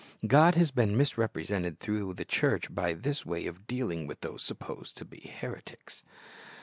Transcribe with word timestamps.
God 0.25 0.55
has 0.55 0.71
been 0.71 0.97
misrepresented 0.97 1.79
through 1.79 2.15
the 2.15 2.25
church 2.25 2.73
by 2.73 2.93
this 2.93 3.23
way 3.23 3.45
of 3.45 3.67
dealing 3.67 4.07
with 4.07 4.21
those 4.21 4.41
supposed 4.41 4.97
to 4.97 5.05
be 5.05 5.31
heretics. 5.41 6.01